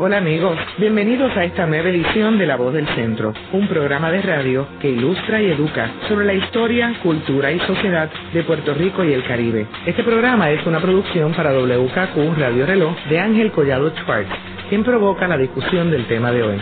[0.00, 4.22] Hola amigos, bienvenidos a esta nueva edición de La Voz del Centro, un programa de
[4.22, 9.12] radio que ilustra y educa sobre la historia, cultura y sociedad de Puerto Rico y
[9.12, 9.66] el Caribe.
[9.86, 14.30] Este programa es una producción para WKQ Radio Reloj de Ángel Collado Schwartz,
[14.68, 16.58] quien provoca la discusión del tema de hoy.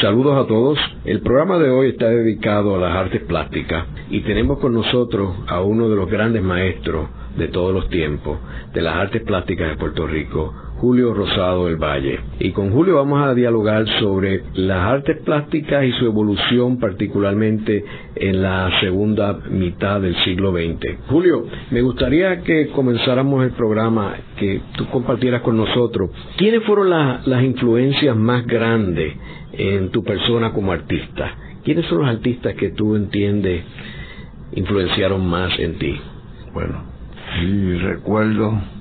[0.00, 0.80] Saludos a todos.
[1.04, 5.60] El programa de hoy está dedicado a las artes plásticas y tenemos con nosotros a
[5.60, 8.40] uno de los grandes maestros de todos los tiempos
[8.74, 12.20] de las artes plásticas de Puerto Rico, Julio Rosado del Valle.
[12.38, 18.42] Y con Julio vamos a dialogar sobre las artes plásticas y su evolución particularmente en
[18.42, 21.08] la segunda mitad del siglo XX.
[21.08, 26.10] Julio, me gustaría que comenzáramos el programa, que tú compartieras con nosotros.
[26.36, 29.14] ¿Quiénes fueron las influencias más grandes
[29.52, 31.34] en tu persona como artista?
[31.64, 33.64] ¿Quiénes son los artistas que tú entiendes
[34.52, 36.00] influenciaron más en ti?
[36.54, 36.84] Bueno,
[37.40, 38.77] sí recuerdo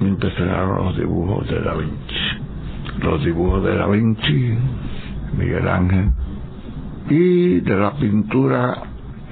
[0.00, 3.02] me impresionaron los dibujos de Da Vinci.
[3.02, 4.54] Los dibujos de Da Vinci,
[5.36, 6.10] Miguel Ángel,
[7.08, 8.82] y de la pintura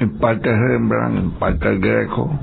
[0.01, 2.39] en parte Rembrandt, en parte el Greco.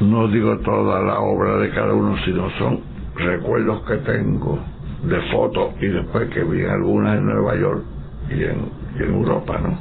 [0.00, 2.80] No digo toda la obra de cada uno, sino son
[3.16, 4.58] recuerdos que tengo
[5.04, 7.84] de fotos y después que vi algunas en Nueva York
[8.30, 9.78] y en, y en Europa, ¿no?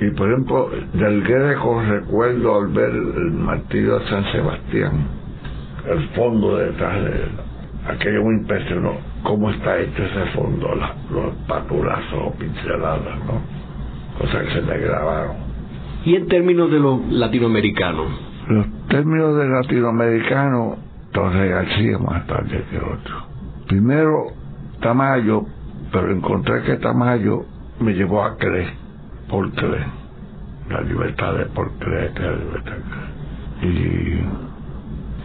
[0.00, 5.06] Y por ejemplo, del Greco recuerdo al ver el martillo de San Sebastián,
[5.88, 7.30] el fondo detrás de él.
[7.86, 10.74] Aquello me impresionó cómo está hecho ese fondo,
[11.10, 13.40] los patulazos o pinceladas, ¿no?
[14.18, 15.36] Cosas que se me grabaron.
[16.04, 18.06] ¿Y en términos de los latinoamericanos?
[18.48, 20.76] Los términos de latinoamericano,
[21.12, 23.26] Torre García más tarde que otro.
[23.66, 24.26] Primero,
[24.80, 25.44] Tamayo,
[25.92, 27.44] pero encontré que Tamayo
[27.80, 28.72] me llevó a creer,
[29.28, 29.86] por creer.
[30.68, 32.72] La libertad de por creer, la libertad
[33.60, 34.26] de Y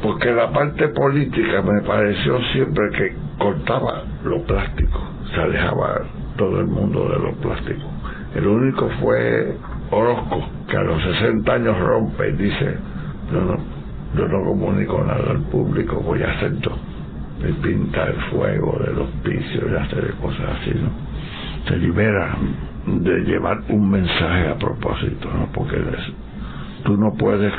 [0.01, 4.99] porque la parte política me pareció siempre que cortaba lo plástico,
[5.33, 6.01] se alejaba
[6.37, 7.85] todo el mundo de lo plástico.
[8.35, 9.57] El único fue
[9.91, 12.77] Orozco, que a los 60 años rompe y dice,
[13.31, 13.57] no, no,
[14.15, 16.77] yo no comunico nada al público, voy a hacer todo.
[17.39, 20.89] Y pinta el fuego del hospicio y hacer cosas así, ¿no?
[21.67, 22.37] Se libera
[22.85, 25.47] de llevar un mensaje a propósito, ¿no?
[25.53, 25.77] Porque
[26.83, 27.53] tú no puedes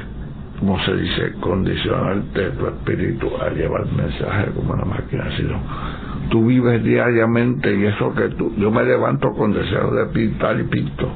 [0.60, 5.58] como se dice, condicionarte tu espíritu a llevar mensaje como una máquina, sino
[6.28, 10.64] tú vives diariamente y eso que tú, yo me levanto con deseo de pintar y
[10.64, 11.08] pinto,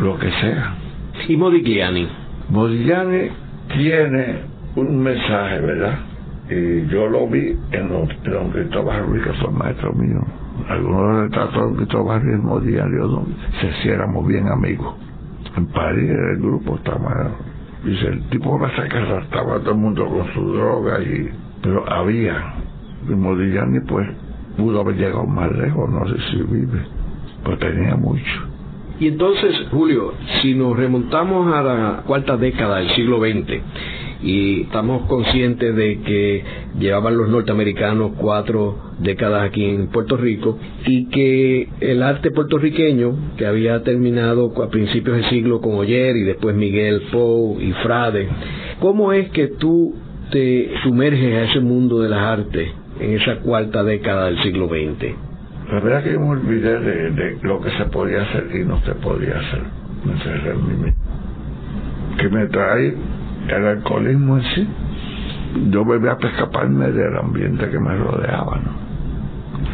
[0.00, 0.76] lo que sea.
[1.28, 2.08] ¿Y Modigliani?
[2.50, 3.30] Modigliani
[3.74, 4.42] tiene
[4.76, 5.98] un mensaje, ¿verdad?
[6.50, 10.20] Y yo lo vi en don Cristóbal Ruiz, que fue maestro mío.
[10.68, 12.96] Algunos retratos de don Cristóbal Ruiz Modigliani,
[13.60, 14.94] se hiciéramos bien amigos.
[15.56, 17.32] En París el grupo estaba
[17.88, 21.30] Dice, el tipo a que arrastraba a todo el mundo con su droga, y
[21.62, 22.54] pero había.
[23.08, 24.06] Y Modigliani pues
[24.58, 26.82] pudo haber llegado más lejos, no sé si vive,
[27.44, 28.48] pero tenía mucho.
[29.00, 30.12] Y entonces, Julio,
[30.42, 33.62] si nos remontamos a la cuarta década del siglo XX,
[34.22, 36.44] y estamos conscientes de que
[36.78, 43.46] llevaban los norteamericanos cuatro décadas aquí en Puerto Rico y que el arte puertorriqueño que
[43.46, 48.28] había terminado a principios del siglo con Oyer y después Miguel Poe y Frade,
[48.80, 49.94] ¿cómo es que tú
[50.32, 52.68] te sumerges a ese mundo de las artes
[53.00, 55.14] en esa cuarta década del siglo XX?
[55.70, 59.38] La verdad que me olvidé de, lo que se podía hacer y no se podía
[59.38, 59.62] hacer.
[60.06, 60.92] Encerré en mí
[62.16, 62.94] Que me trae
[63.48, 64.68] el alcoholismo en sí,
[65.70, 68.88] yo bebía para escaparme del ambiente que me rodeaba, ¿no?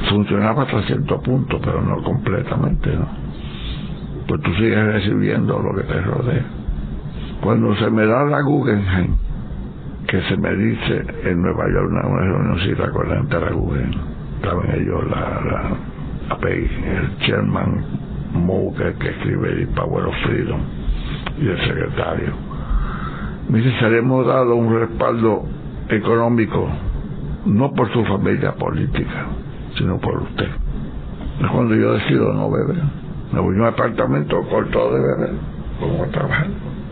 [0.08, 3.06] Funcionaba hasta cierto punto, pero no completamente, ¿no?
[4.26, 6.44] Pues tú sigues recibiendo lo que te rodea.
[7.42, 9.16] Cuando se me da la Guggenheim,
[10.06, 13.52] que se me dice en Nueva York, una, una reunioncita con la gente de la
[13.52, 14.00] Guggenheim,
[14.36, 17.84] estaban ellos, la, la, el chairman
[18.32, 20.60] Moe, que, escribe el Power of Freedom,
[21.38, 22.53] y el secretario
[23.48, 25.44] me dice, se le hemos dado un respaldo
[25.88, 26.68] económico,
[27.46, 29.26] no por su familia política,
[29.76, 30.48] sino por usted.
[31.40, 32.82] Es cuando yo decido no beber.
[33.32, 35.30] Me voy a un apartamento corto de beber,
[35.80, 36.46] como a trabajar.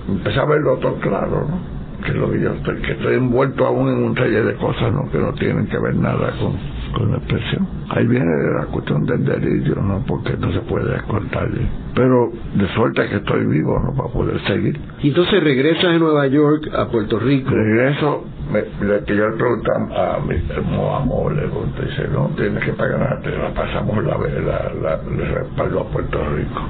[0.08, 2.04] Empecé a verlo todo claro, ¿no?
[2.04, 5.10] Que lo que yo estoy, que estoy envuelto aún en un taller de cosas, ¿no?
[5.10, 6.56] Que no tienen que ver nada con,
[6.92, 7.66] con la expresión.
[7.90, 10.04] Ahí viene la cuestión del delirio, ¿no?
[10.06, 11.66] Porque no se puede esconderle.
[11.94, 13.94] Pero de suerte que estoy vivo, ¿no?
[13.94, 14.78] Para poder seguir.
[15.02, 17.50] Y entonces regresas de Nueva York a Puerto Rico.
[17.50, 22.64] Regreso, me, le, que yo le preguntaba a mi hermano le pregunté, dice, no, tienes
[22.64, 26.60] que pagar, te la pasamos la, la, la, el respaldo a Puerto Rico.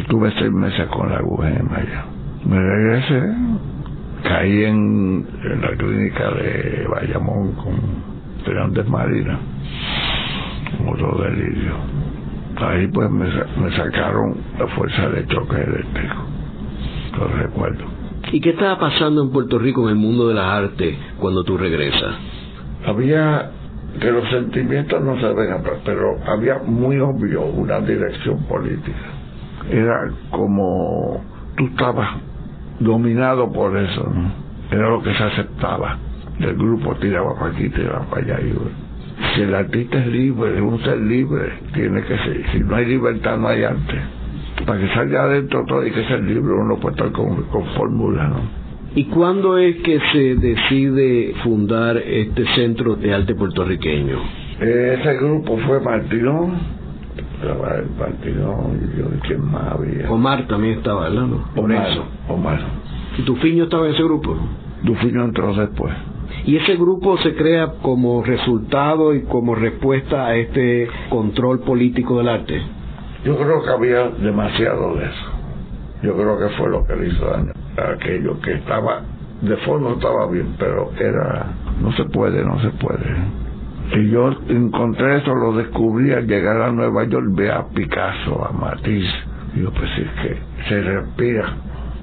[0.00, 2.04] Estuve seis meses con la UGM allá.
[2.44, 3.22] Me regresé,
[4.22, 8.07] caí en, en la clínica de Bayamón con
[8.48, 9.38] Fernández Marina,
[10.86, 11.74] otro delirio.
[12.56, 16.16] Ahí pues me, me sacaron la fuerza de choque eléctrico,
[17.18, 17.84] lo recuerdo.
[18.32, 21.58] ¿Y qué estaba pasando en Puerto Rico en el mundo de las artes cuando tú
[21.58, 22.14] regresas?
[22.86, 23.50] Había
[24.00, 28.96] que los sentimientos no se ven, pero había muy obvio una dirección política.
[29.70, 31.22] Era como
[31.56, 32.16] tú estabas
[32.80, 34.48] dominado por eso, ¿no?
[34.70, 35.98] era lo que se aceptaba.
[36.40, 38.40] El grupo tiraba para aquí, tiraba para allá.
[38.40, 38.54] Y,
[39.34, 42.44] si el artista es libre, es un ser libre, tiene que ser.
[42.52, 44.00] Si no hay libertad, no hay arte.
[44.64, 48.28] Para que salga adentro todo hay que ser libre, uno puede estar con, con fórmula,
[48.28, 48.68] ¿no?
[48.94, 54.18] ¿Y cuándo es que se decide fundar este centro de arte puertorriqueño?
[54.60, 56.58] Ese grupo fue Martinón,
[57.98, 60.10] Martinón y yo, ¿quién más había?
[60.10, 61.28] Omar también estaba, ¿verdad?
[61.54, 61.86] Omar,
[62.28, 62.60] Omar.
[63.18, 64.36] ¿Y Tufiño estaba en ese grupo?
[64.84, 65.94] Tufiño entró después.
[66.48, 72.28] ¿Y ese grupo se crea como resultado y como respuesta a este control político del
[72.30, 72.62] arte?
[73.22, 75.26] Yo creo que había demasiado de eso.
[76.02, 79.02] Yo creo que fue lo que le hizo daño aquello que estaba
[79.42, 81.52] de fondo estaba bien pero era
[81.82, 83.14] no se puede no se puede
[83.94, 88.50] y yo encontré eso lo descubrí al llegar a Nueva York ve a Picasso a
[88.50, 89.14] Matisse
[89.54, 91.54] y yo pues es que se respira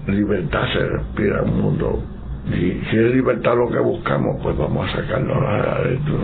[0.07, 2.14] libertad se respira un mundo
[2.47, 6.17] y si es libertad lo que buscamos pues vamos a adentro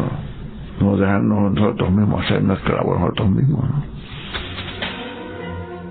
[0.79, 4.01] no, no dejarnos nosotros mismos hacernos esclavos nosotros mismos ¿no?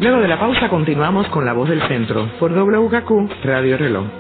[0.00, 4.19] Luego de la pausa continuamos con La Voz del Centro por WKQ Radio Reloj.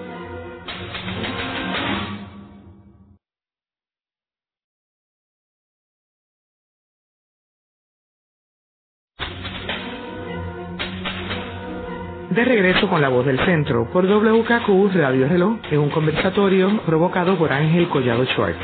[12.40, 17.36] De regreso con La Voz del Centro por WKQ Radio Reloj en un conversatorio provocado
[17.36, 18.56] por Ángel Collado Schwartz.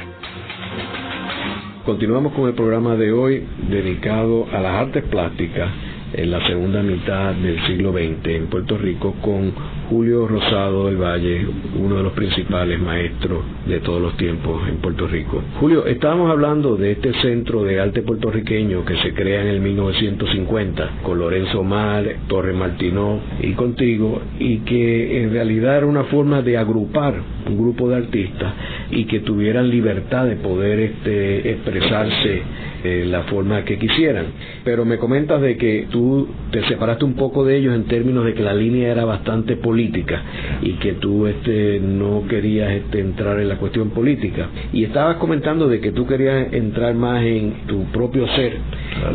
[1.85, 5.69] Continuamos con el programa de hoy dedicado a las artes plásticas
[6.15, 9.53] en la segunda mitad del siglo XX en Puerto Rico con
[9.89, 11.47] Julio Rosado del Valle,
[11.79, 15.43] uno de los principales maestros de todos los tiempos en Puerto Rico.
[15.61, 20.91] Julio, estábamos hablando de este centro de arte puertorriqueño que se crea en el 1950
[21.03, 26.59] con Lorenzo Mar, Torres Martinó y contigo y que en realidad era una forma de
[26.59, 27.15] agrupar
[27.47, 28.55] un grupo de artistas
[28.91, 32.43] y que tuvieran libertad de poder este, expresarse
[32.85, 34.27] eh, la forma que quisieran.
[34.65, 38.35] Pero me comentas de que tú te separaste un poco de ellos en términos de
[38.35, 40.23] que la línea era bastante política
[40.63, 44.49] y que tú este, no querías este, entrar en la cuestión política.
[44.73, 48.57] Y estabas comentando de que tú querías entrar más en tu propio ser.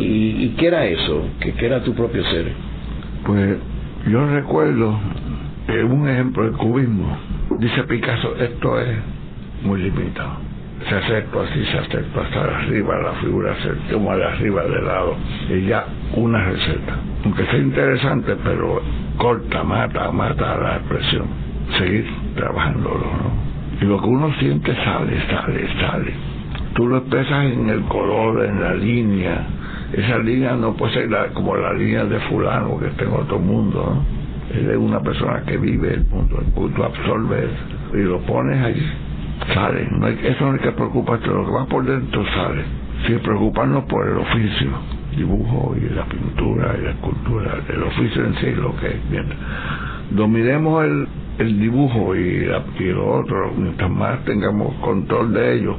[0.00, 1.28] ¿Y, ¿Y, qué era eso?
[1.40, 2.46] ¿Qué, ¿Qué era tu propio ser?
[3.24, 3.56] Pues
[4.10, 4.98] yo recuerdo
[5.68, 7.16] eh, un ejemplo del cubismo.
[7.58, 8.98] Dice Picasso, esto es
[9.62, 10.52] muy limitado
[10.88, 15.16] se acerca así, se acerca hasta arriba, la figura se como de arriba, de lado,
[15.48, 16.96] y ya una receta.
[17.24, 18.82] Aunque sea interesante, pero
[19.16, 21.26] corta, mata, mata la expresión.
[21.78, 23.80] Seguir trabajándolo, ¿no?
[23.80, 26.12] Y lo que uno siente sale, sale, sale.
[26.74, 29.46] Tú lo expresas en el color, en la línea.
[29.92, 33.94] Esa línea no puede ser como la línea de fulano que está en otro mundo,
[33.94, 34.22] ¿no?
[34.56, 37.48] Él es una persona que vive el mundo, tú absorbes
[37.94, 39.01] y lo pones ahí
[39.54, 39.88] sale.
[39.90, 42.62] No hay, eso no hay que preocuparse, lo que va por dentro sale.
[43.06, 44.70] Sin preocuparnos por el oficio,
[45.16, 49.10] dibujo y la pintura y la escultura, el oficio en sí, lo que es.
[49.10, 49.26] Bien.
[50.10, 51.08] Dominemos el,
[51.38, 55.76] el dibujo y, la, y lo otro, mientras más tengamos control de ello,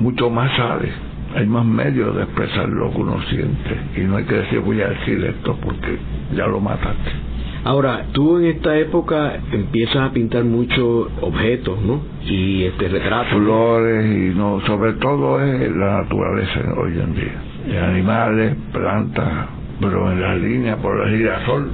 [0.00, 0.92] mucho más sale.
[1.34, 3.76] Hay más medios de expresar lo que uno siente.
[3.96, 5.98] Y no hay que decir, voy a decir esto porque
[6.34, 7.27] ya lo mataste.
[7.64, 12.00] Ahora, tú en esta época empiezas a pintar muchos objetos, ¿no?
[12.24, 13.32] Y este retratos.
[13.32, 17.84] Flores y no, sobre todo es la naturaleza hoy en día.
[17.84, 19.48] animales, plantas,
[19.80, 21.70] pero en la línea por el girasol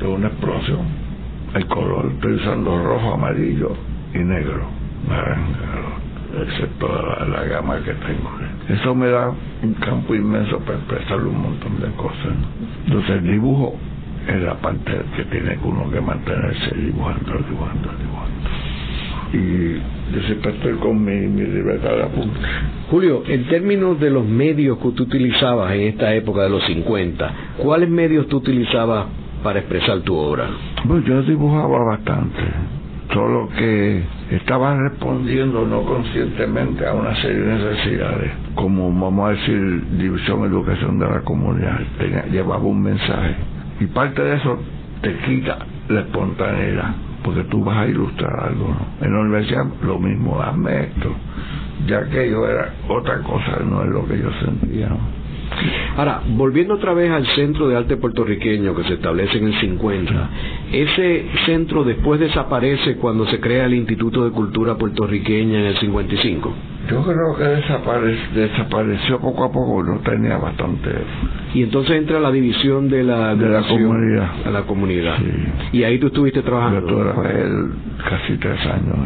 [0.00, 1.00] de una explosión.
[1.54, 3.72] El color, estoy usando rojo, amarillo
[4.14, 4.68] y negro,
[5.08, 8.30] naranja, excepto la, la gama que tengo.
[8.68, 9.32] Eso me da
[9.62, 12.34] un campo inmenso para expresar un montón de cosas.
[12.86, 13.76] Entonces el dibujo
[14.28, 18.50] es la parte que tiene uno que mantenerse dibujando, dibujando, dibujando.
[19.32, 19.74] Y
[20.14, 22.40] yo siempre estoy con mi, mi libertad de apunte.
[22.90, 27.32] Julio, en términos de los medios que tú utilizabas en esta época de los 50,
[27.58, 29.06] ¿cuáles medios tú utilizabas
[29.44, 30.48] para expresar tu obra?
[30.86, 32.40] Pues yo dibujaba bastante,
[33.12, 39.84] solo que estaba respondiendo no conscientemente a una serie de necesidades, como vamos a decir,
[39.92, 43.36] división educación de la comunidad, Tenía, llevaba un mensaje
[43.80, 44.58] y parte de eso
[45.00, 45.58] te quita
[45.88, 46.94] la espontaneidad,
[47.24, 48.76] porque tú vas a ilustrar algo.
[49.00, 51.14] En la universidad lo mismo, hazme esto.
[51.86, 54.90] ya que yo era otra cosa, no es lo que yo sentía.
[55.96, 60.30] Ahora, volviendo otra vez al Centro de Arte Puertorriqueño que se establece en el 50,
[60.72, 66.54] ese centro después desaparece cuando se crea el Instituto de Cultura Puertorriqueña en el 55.
[66.90, 70.90] Yo creo que desapareció poco a poco, no tenía bastante.
[71.54, 74.30] Y entonces entra la división de la, de la comunidad.
[74.46, 75.18] A la comunidad.
[75.72, 76.88] Y ahí tú estuviste trabajando.
[76.88, 77.44] Yo trabajé
[78.08, 78.96] casi tres años.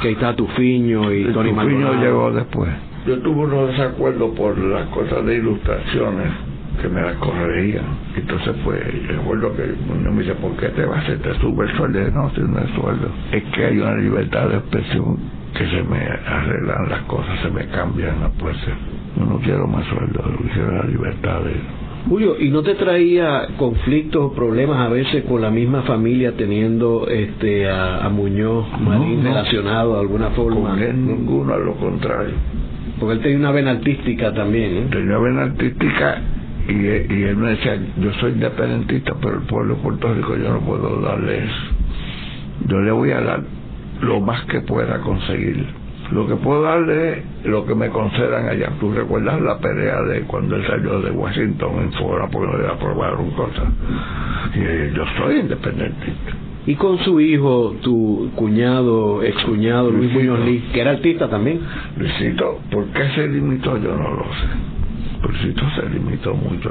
[0.00, 2.70] Que ahí está Tufiño y Tony Tufiño llegó después.
[3.06, 6.32] Yo tuve unos desacuerdos por las cosas de ilustraciones
[6.80, 7.84] que me las correrían.
[8.16, 11.18] Entonces, pues, recuerdo que uno me dice, ¿por qué te vas a hacer?
[11.18, 12.00] ¿Te sube el sueldo?
[12.10, 13.08] No, si no es sueldo.
[13.32, 15.18] Es que hay una libertad de expresión
[15.56, 18.74] que se me arreglan las cosas, se me cambian, no puede ser.
[19.18, 21.54] Yo no quiero más sueldo, quiero la libertad de...
[22.08, 27.06] Julio, ¿y no te traía conflictos o problemas a veces con la misma familia teniendo
[27.08, 30.70] este a, Muñoz Marín relacionado de alguna forma?
[30.70, 32.34] Con él ninguno, a lo contrario.
[32.98, 34.76] Porque él tenía una vena artística también.
[34.76, 34.86] ¿eh?
[34.90, 36.22] Tenía vena artística
[36.68, 36.86] y,
[37.22, 41.00] él me decía, yo soy independentista, pero el pueblo de Puerto Rico yo no puedo
[41.00, 41.64] darle eso.
[42.66, 43.42] Yo le voy a dar
[44.02, 45.66] lo más que pueda conseguir.
[46.12, 48.70] Lo que puedo darle es lo que me concedan allá.
[48.80, 52.68] Tú recuerdas la pelea de cuando él salió de Washington en fuera porque no le
[52.68, 53.68] aprobaron cosas.
[54.54, 56.32] Y yo soy independentista.
[56.66, 60.40] Y con su hijo, tu cuñado, excuñado Luis Muñoz
[60.72, 61.60] que era artista también.
[61.96, 63.78] Luisito, ¿por qué se limitó?
[63.78, 65.26] Yo no lo sé.
[65.26, 66.70] Luisito se limitó mucho.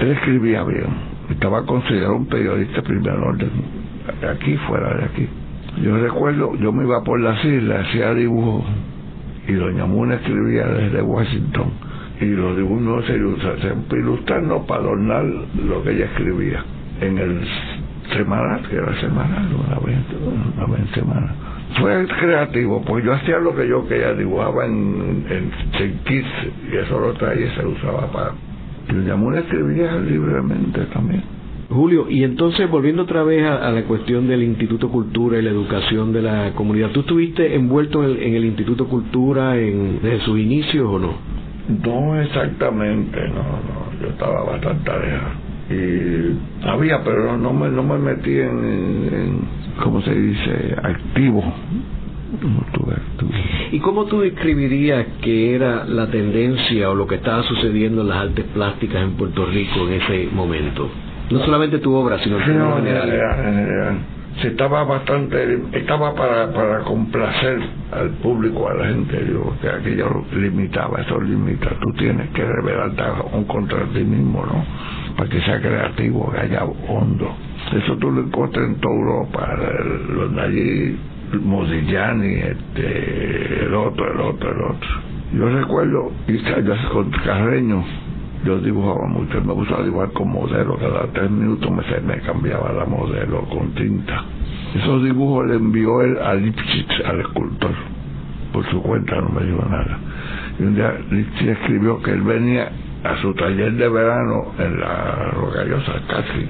[0.00, 0.86] Él escribía bien.
[1.30, 3.50] Estaba considerado un periodista de primer orden.
[4.30, 5.28] Aquí, fuera de aquí
[5.82, 8.64] yo recuerdo, yo me iba por las islas, hacía dibujos,
[9.46, 11.70] y doña Muna escribía desde Washington,
[12.20, 16.64] y los dibujos no se ilustraban, para ilustrarnos, para adornar lo que ella escribía.
[17.00, 17.40] En el
[18.12, 19.98] semanal, que era semanal, una vez,
[20.56, 21.34] una vez en semana.
[21.80, 25.50] Fue creativo, pues yo hacía lo que yo quería, dibujaba en, en,
[26.08, 28.32] y eso lo traía y se usaba para...
[28.88, 31.22] Y doña Muna escribía libremente también.
[31.68, 36.14] Julio, y entonces volviendo otra vez a, la cuestión del Instituto Cultura y la educación
[36.14, 40.98] de la comunidad, ¿tú estuviste envuelto en, el Instituto Cultura en, desde sus inicios o
[40.98, 41.12] no?
[41.84, 45.47] No exactamente, no, no, yo estaba bastante alejado.
[45.70, 49.40] Y había, pero no me, no me metí en, en
[49.82, 51.44] ¿cómo se dice?, activo.
[53.72, 58.18] ¿Y cómo tú describirías que era la tendencia o lo que estaba sucediendo en las
[58.18, 60.90] artes plásticas en Puerto Rico en ese momento?
[61.30, 63.98] No solamente tu obra, sino en general.
[64.40, 67.58] Se estaba bastante, estaba para, para complacer
[67.90, 71.70] al público, a la gente, digo, que aquello limitaba, eso limita.
[71.80, 74.64] Tú tienes que revelarte un contra ti mismo, ¿no?
[75.16, 77.34] Para que sea creativo, que haya hondo.
[77.72, 79.56] Eso tú lo encuentras en toda Europa,
[80.14, 80.98] los de allí,
[81.42, 84.88] Modigliani, este, el otro, el otro, el otro.
[85.32, 87.84] Yo recuerdo, yo con Carreño,
[88.44, 92.84] yo dibujaba mucho, me gustaba dibujar con modelo, cada tres minutos me, me cambiaba la
[92.84, 94.24] modelo con tinta.
[94.74, 97.72] Esos dibujos le envió él a Lipschitz, al escultor,
[98.52, 99.98] por su cuenta, no me dijo nada.
[100.58, 102.70] Y un día Lipschitz escribió que él venía
[103.04, 106.46] a su taller de verano en la Rogallosa, casi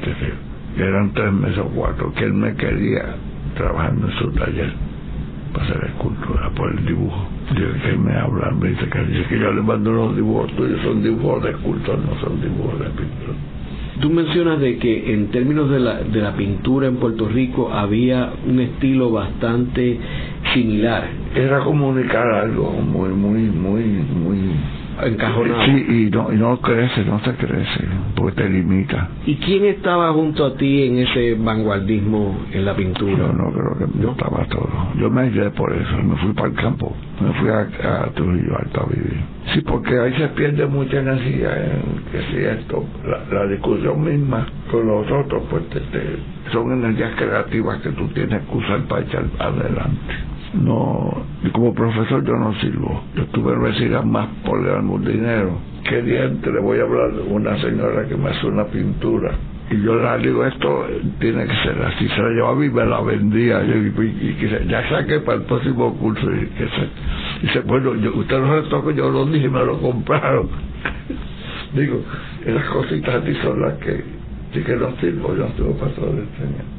[0.76, 3.16] que eran tres meses o cuatro, que él me quería
[3.56, 4.87] trabajando en su taller
[5.52, 7.28] para hacer escultura por el dibujo.
[7.54, 10.80] De que me hablan, me dice que, dice que yo le mando los dibujos tuyos,
[10.82, 13.34] son dibujos de escultor, no son dibujos de pintor.
[14.00, 18.32] Tú mencionas de que en términos de la, de la pintura en Puerto Rico había
[18.46, 19.98] un estilo bastante
[20.54, 21.04] similar.
[21.34, 24.38] Era comunicar algo muy, muy, muy, muy
[25.06, 25.64] encajonado.
[25.64, 29.08] Sí, y no, y no crece, no se crece, porque te limita.
[29.26, 33.16] ¿Y quién estaba junto a ti en ese vanguardismo en la pintura?
[33.16, 34.70] Yo no creo que yo estaba todo.
[34.98, 38.56] Yo me ayudé por eso, me fui para el campo, me fui a, a Trujillo
[38.58, 39.20] Alto a vivir.
[39.52, 42.84] Sí, porque ahí se pierde mucha energía en que si esto,
[43.32, 45.62] la, discusión misma con los otros, pues
[46.52, 50.14] son energías creativas que tú tienes que usar para echar adelante
[50.54, 51.12] no,
[51.42, 53.02] y como profesor yo no sirvo.
[53.14, 55.58] Yo tuve universidad más por ganarme dinero.
[55.84, 59.32] ¿Qué diente le voy a hablar una señora que me hace una pintura?
[59.70, 60.86] Y yo le digo, esto
[61.20, 62.08] tiene que ser así.
[62.08, 63.62] Se la llevaba a mí me la vendía.
[63.64, 66.26] Yo, y, ya saqué para el próximo curso.
[66.32, 69.64] Y que se, dice, bueno, yo, usted no se toca, yo lo dije y me
[69.64, 70.48] lo compraron.
[71.74, 72.00] Digo,
[72.46, 74.02] esas cositas así son las que
[74.54, 76.77] sí que no sirvo, yo no tengo para todo enseñar.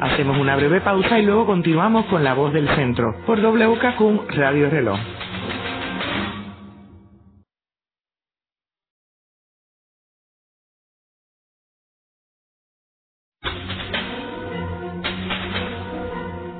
[0.00, 4.68] Hacemos una breve pausa y luego continuamos con La Voz del Centro por WKQ Radio
[4.70, 4.98] Reloj.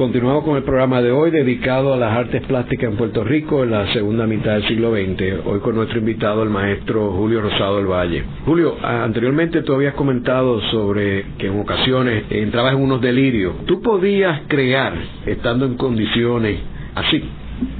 [0.00, 3.70] Continuamos con el programa de hoy dedicado a las artes plásticas en Puerto Rico en
[3.70, 5.44] la segunda mitad del siglo XX.
[5.44, 8.24] Hoy con nuestro invitado, el maestro Julio Rosado del Valle.
[8.46, 13.66] Julio, anteriormente tú habías comentado sobre que en ocasiones entrabas en unos delirios.
[13.66, 14.94] ¿Tú podías crear
[15.26, 16.60] estando en condiciones
[16.94, 17.22] así?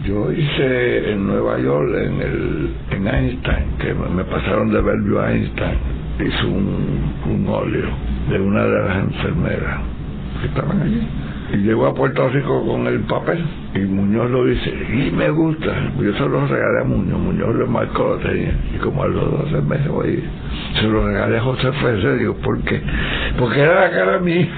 [0.06, 5.32] Yo hice en Nueva York, en, el, en Einstein, que me pasaron de verbio a
[5.32, 5.78] Einstein,
[6.18, 7.88] hice un, un óleo
[8.28, 9.80] de una de las enfermeras
[10.42, 14.71] que estaban allí y llegó a Puerto Rico con el papel y Muñoz lo dice
[14.71, 18.78] y me gusta yo se lo regalé a Muñoz Muñoz le marcó lo tenía y
[18.78, 20.23] como a los 12 meses oye,
[20.75, 22.80] se lo regalé a José Ferrer digo ¿por qué?
[23.38, 24.49] porque era la cara mía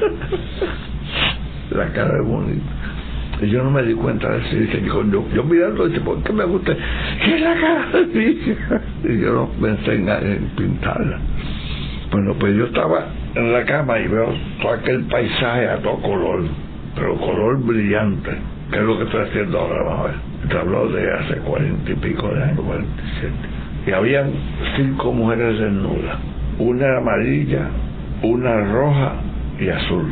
[1.70, 2.64] la cara de bonito
[3.42, 4.78] y yo no me di cuenta de eso.
[4.78, 6.72] Y yo, yo mirando dice ¿por qué me gusta?
[7.24, 8.80] ¿qué es la cara de mía?
[9.04, 11.18] y yo no pensé en, en pintarla.
[12.12, 16.44] Bueno pues yo estaba en la cama y veo todo aquel paisaje a todo color,
[16.94, 18.30] pero color brillante,
[18.70, 20.48] que es lo que estoy haciendo ahora, vamos a.
[20.48, 23.32] Te hablo de hace cuarenta y pico de años, 47.
[23.86, 24.30] Y habían
[24.76, 26.18] cinco mujeres desnudas,
[26.58, 27.68] una amarilla,
[28.22, 29.12] una roja
[29.58, 30.06] y azul.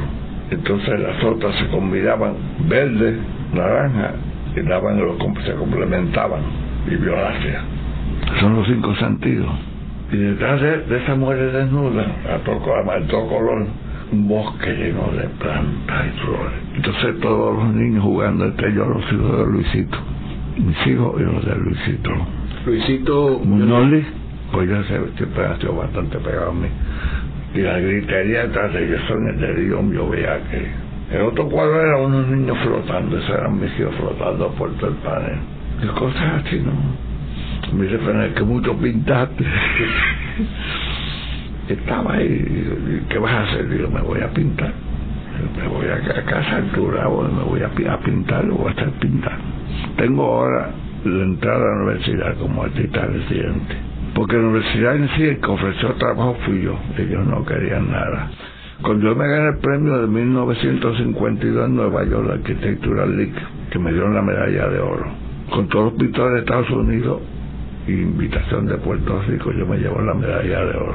[0.51, 2.35] Entonces las otras se combinaban
[2.69, 3.19] verde,
[3.55, 4.13] naranja,
[4.57, 4.99] y daban
[5.45, 6.43] se complementaban,
[6.87, 7.63] y violácea.
[8.41, 9.72] Son los cinco sentidos
[10.13, 12.05] y detrás de, esa mujer desnuda,
[12.35, 13.67] a todo, a todo color,
[14.13, 16.53] un bosque lleno de plantas y flores.
[16.77, 19.99] Entonces todos los niños jugando, entre ellos los hijos de Luisito,
[20.59, 22.11] mis hijos y los de Luisito.
[22.67, 24.05] Luisito Muñoz,
[24.53, 26.69] pues ya se, siempre ha sido bastante pegado a mí.
[27.55, 30.93] Y la gritería detrás de ellos son el de yo veía que...
[31.17, 34.97] El otro cuadro era unos niños flotando, esos eran mis hijos flotando por todo el
[34.97, 35.39] panel.
[35.83, 36.73] Y cosas así, ¿no?
[37.73, 37.99] Me dice
[38.35, 39.45] que mucho pintaste
[41.69, 43.69] estaba ahí ¿qué vas a hacer?
[43.69, 44.73] digo me voy a pintar
[45.57, 49.45] me voy a, casa altura me voy a, pintar o voy a estar pintando
[49.97, 50.71] tengo ahora
[51.05, 53.77] la entrada a la universidad como artista residente
[54.15, 58.31] porque la universidad en sí el que ofreció trabajo fui yo ellos no querían nada.
[58.83, 63.35] Cuando yo me gané el premio de 1952 en Nueva York la Architectural League
[63.71, 65.07] que me dieron la medalla de oro
[65.51, 67.21] con todos los pintores de Estados Unidos
[67.87, 70.95] invitación de Puerto Rico, yo me llevo la medalla de oro.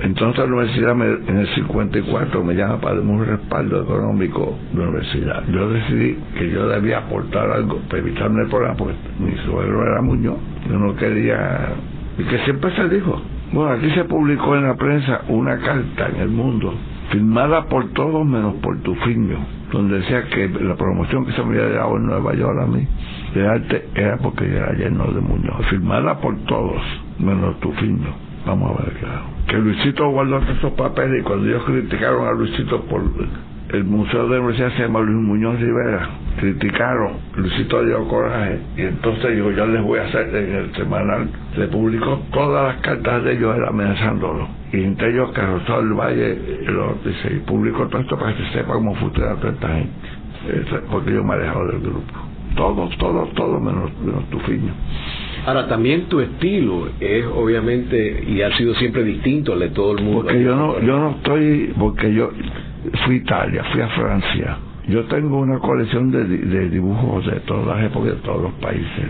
[0.00, 5.42] Entonces la universidad en el 54 me llama para un respaldo económico de la universidad.
[5.48, 10.00] Yo decidí que yo debía aportar algo para evitarme el problema, porque mi suegro era
[10.00, 10.38] Muñoz,
[10.70, 11.72] yo no quería...
[12.16, 13.20] Y que siempre se dijo,
[13.52, 16.74] bueno, aquí se publicó en la prensa una carta en el mundo,
[17.10, 21.58] firmada por todos menos por tu fiño donde decía que la promoción que se me
[21.60, 22.86] había dado en Nueva York a mí
[23.34, 26.80] de arte era porque era lleno de Muñoz, firmada por todos,
[27.18, 28.28] menos tu fiño.
[28.46, 29.22] Vamos a ver, claro.
[29.46, 33.02] Que Luisito guardó esos papeles y cuando ellos criticaron a Luisito por
[33.70, 38.82] el Museo de la Universidad se llama Luis Muñoz Rivera, criticaron, Luisito dio coraje y
[38.82, 43.24] entonces dijo, ya les voy a hacer en el semanal, se publicó todas las cartas
[43.24, 44.48] de ellos amenazándolo.
[44.72, 48.52] Y entre ellos Carlos del Valle lo dice y publicó todo esto para que se
[48.52, 50.18] sepa cómo funciona toda esta gente
[50.90, 52.14] porque yo me he dejado del grupo.
[52.56, 54.72] Todos, todos, todos menos, menos tu fiño
[55.46, 60.02] Ahora, también tu estilo es obviamente y ha sido siempre distinto al de todo el
[60.02, 60.22] mundo.
[60.22, 62.30] Porque yo no, yo no estoy, porque yo
[63.04, 64.56] fui a Italia, fui a Francia.
[64.88, 66.24] Yo tengo una colección de,
[66.68, 69.06] dibujos de todas las épocas de todos los países.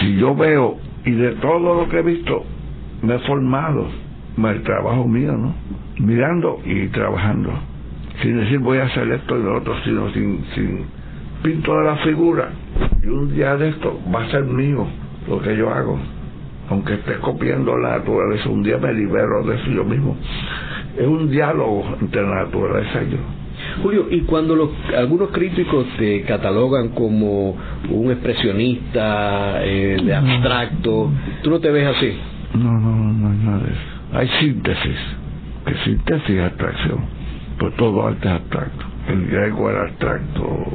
[0.00, 2.44] Si yo veo, y de todo lo que he visto,
[3.02, 3.88] me he formado
[4.48, 5.54] el trabajo mío, ¿no?
[5.98, 7.52] Mirando y trabajando.
[8.22, 10.84] Sin decir voy a hacer esto y lo otro, sino sin, sin
[11.42, 12.50] pinto de la figura.
[13.02, 14.86] Y un día de esto va a ser mío
[15.28, 15.98] lo que yo hago.
[16.70, 20.16] Aunque esté copiando la naturaleza, un día me libero de eso yo mismo.
[20.98, 23.18] Es un diálogo entre la naturaleza y yo.
[23.82, 27.56] Julio, y cuando los, algunos críticos te catalogan como
[27.90, 31.10] un expresionista eh, de abstracto,
[31.42, 32.18] ¿tú no te ves así?
[32.54, 34.98] No, no, no, no, nada de eso hay síntesis,
[35.66, 37.04] que síntesis es abstracción,
[37.58, 38.86] pues todo arte es abstracto.
[39.08, 40.66] El griego era abstracto,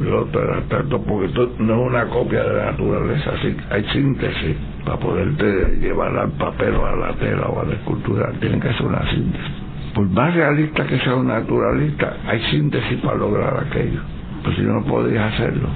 [0.00, 3.32] abstracto porque no es una copia de la naturaleza,
[3.70, 8.32] hay síntesis para poderte llevar al papel o a la tela o a la escultura,
[8.40, 9.52] tiene que ser una síntesis.
[9.94, 14.00] Por más realista que sea un naturalista, hay síntesis para lograr aquello,
[14.44, 15.68] pues si no podías hacerlo.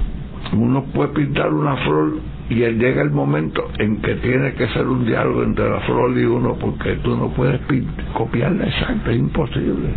[0.53, 2.13] Uno puede pintar una flor
[2.49, 6.25] y llega el momento en que tiene que ser un diálogo entre la flor y
[6.25, 7.59] uno porque tú no puedes
[8.13, 9.89] copiarla exacta, es imposible,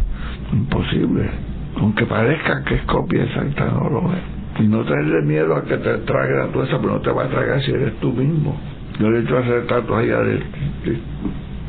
[0.53, 1.56] imposible.
[1.77, 4.63] Aunque parezca que es copia exacta, no lo es.
[4.63, 7.29] Y no tenerle miedo a que te traiga la tuesa, pero no te va a
[7.29, 8.59] tragar si eres tú mismo.
[8.99, 10.99] Yo le he hecho hacer tatuajes de,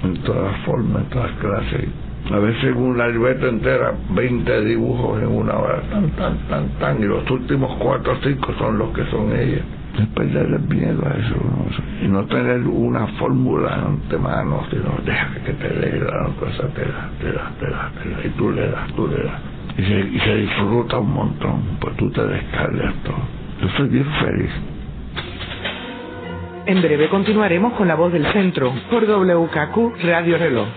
[0.04, 1.90] en todas formas, en todas clases.
[2.32, 7.06] A veces una libreta entera, 20 dibujos en una hora, tan, tan, tan, tan, y
[7.06, 9.64] los últimos cuatro o cinco son los que son ellas
[10.02, 11.36] es perderle miedo a eso
[12.04, 17.10] y no tener una fórmula antemano sino deja que te dé la cosa te da,
[17.20, 19.84] te da, te da, te da y tú le das, tú le das y
[20.20, 23.18] se, disfruta un montón pues tú te descargas todo.
[23.62, 24.52] Yo soy bien feliz.
[26.66, 30.68] En breve continuaremos con la voz del centro por WKQ Radio Reloj.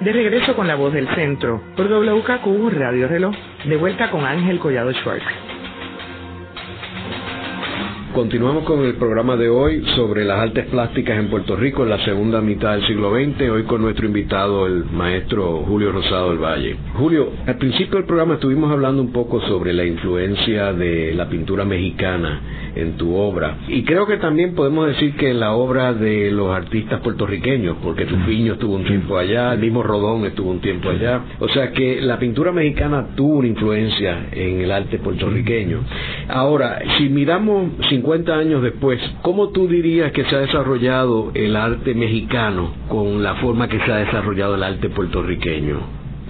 [0.00, 4.60] De regreso con la voz del centro, por WKQ Radio Reloj, de vuelta con Ángel
[4.60, 5.45] Collado Schwartz.
[8.16, 12.02] Continuamos con el programa de hoy sobre las artes plásticas en Puerto Rico en la
[12.02, 16.76] segunda mitad del siglo XX, hoy con nuestro invitado, el maestro Julio Rosado del Valle.
[16.94, 21.66] Julio, al principio del programa estuvimos hablando un poco sobre la influencia de la pintura
[21.66, 22.40] mexicana
[22.74, 27.00] en tu obra, y creo que también podemos decir que la obra de los artistas
[27.00, 31.48] puertorriqueños, porque Tufiño estuvo un tiempo allá, el mismo Rodón estuvo un tiempo allá, o
[31.48, 35.80] sea que la pintura mexicana tuvo una influencia en el arte puertorriqueño.
[36.28, 41.94] Ahora, si miramos 50 años después, ¿cómo tú dirías que se ha desarrollado el arte
[41.94, 45.78] mexicano con la forma que se ha desarrollado el arte puertorriqueño?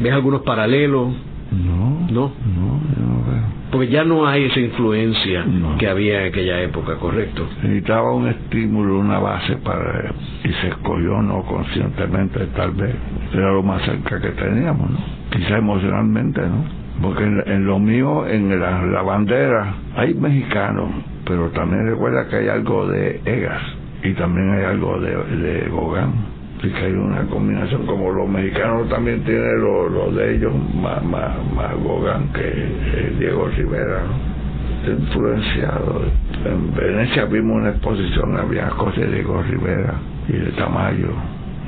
[0.01, 1.13] ¿Ves algunos paralelos?
[1.53, 2.07] No.
[2.11, 2.33] ¿No?
[2.45, 3.57] No, no veo.
[3.71, 5.45] Porque ya no hay esa influencia
[5.79, 7.47] que había en aquella época, ¿correcto?
[7.63, 10.13] Necesitaba un estímulo, una base para...
[10.45, 12.95] Y se escogió no conscientemente, tal vez.
[13.33, 14.99] Era lo más cerca que teníamos, ¿no?
[15.31, 16.86] Quizá emocionalmente, ¿no?
[17.03, 20.91] Porque en, lo mío, en la, bandera, hay mexicanos,
[21.27, 23.63] pero también recuerda que hay algo de Egas
[24.03, 26.37] y también hay algo de, de Gauguin.
[26.59, 31.37] Así que hay una combinación, como los mexicanos también tienen lo, de ellos más, más,
[31.55, 34.03] más Gauguin que Diego Rivera,
[34.87, 36.03] influenciado.
[36.47, 39.95] En Venecia vimos una exposición, había cosas de Diego Rivera
[40.29, 41.11] y de Tamayo,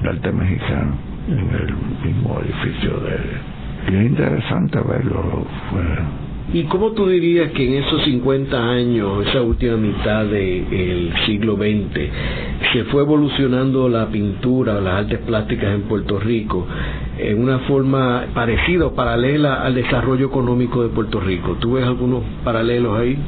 [0.02, 0.94] de arte mexicano,
[1.28, 3.57] en el mismo edificio de
[3.90, 5.46] y es interesante verlo.
[6.52, 12.72] ¿Y cómo tú dirías que en esos 50 años, esa última mitad del siglo XX,
[12.72, 16.66] se fue evolucionando la pintura o las artes plásticas en Puerto Rico
[17.18, 21.56] en una forma parecida o paralela al desarrollo económico de Puerto Rico?
[21.60, 23.18] ¿Tú ves algunos paralelos ahí?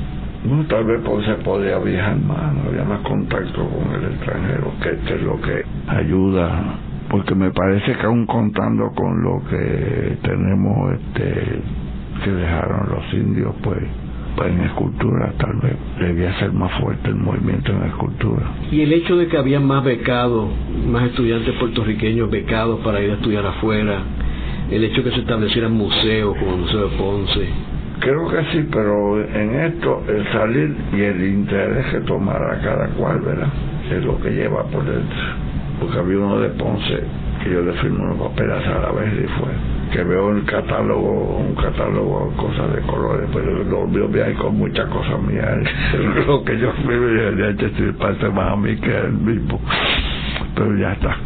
[0.43, 4.73] Bueno, tal vez pues, se podía viajar más, no había más contacto con el extranjero,
[4.83, 6.79] que es lo que ayuda
[7.11, 11.61] porque me parece que aún contando con lo que tenemos este
[12.25, 13.79] que dejaron los indios pues
[14.37, 18.47] pues en escultura tal vez debía ser más fuerte el movimiento en escultura.
[18.71, 20.49] Y el hecho de que había más becados,
[20.87, 23.99] más estudiantes puertorriqueños becados para ir a estudiar afuera,
[24.71, 27.49] el hecho de que se establecieran museos como el Museo de Ponce.
[27.99, 33.21] Creo que sí, pero en esto el salir y el interés que tomara cada cual,
[33.21, 33.49] ¿verdad?
[33.91, 35.50] Es lo que lleva por dentro
[35.81, 37.03] porque había uno de Ponce
[37.43, 39.49] que yo le firmé unos papeles a la vez y fue.
[39.93, 44.87] Que veo el catálogo un catálogo cosas de colores pero lo veo ahí con muchas
[44.89, 45.59] cosas mías.
[46.27, 49.61] Lo que yo escribí de hecho parece más a mí que el mismo
[50.55, 51.17] pero ya está.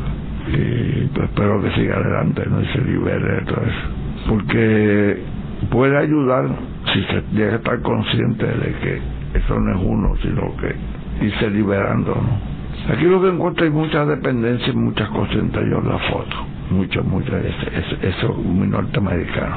[0.46, 4.28] Y pues espero que siga adelante no y se libere de todo eso.
[4.28, 5.22] Porque
[5.70, 6.46] puede ayudar
[6.92, 9.00] si se llega a estar consciente de que
[9.38, 12.53] eso no es uno sino que irse liberando ¿no?
[12.88, 16.36] Aquí lo que encuentro hay mucha dependencia y muchas cosas entre ellos la foto.
[16.70, 17.36] Mucho, mucho.
[17.36, 19.56] Eso, es muy norteamericano.